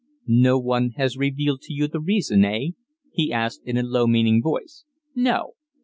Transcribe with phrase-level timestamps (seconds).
[0.25, 2.69] "No one has revealed to you the reason eh?"
[3.13, 4.83] he asked in a low, meaning voice.
[5.13, 5.53] "No."